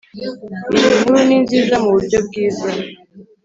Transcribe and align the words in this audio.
iyinkuru 0.75 1.17
ninziza 1.27 1.75
muburyo 1.83 2.17
bwiza 2.27 2.69